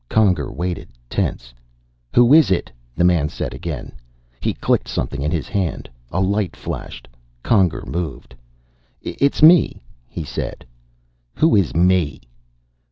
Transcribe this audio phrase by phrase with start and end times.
[0.09, 1.53] Conger waited, tense.
[2.15, 3.91] "Who is it?" the man said again.
[4.39, 5.87] He clicked something in his hand.
[6.11, 7.07] A light flashed.
[7.43, 8.33] Conger moved.
[9.03, 10.65] "It's me," he said.
[11.35, 12.21] "Who is 'me'?"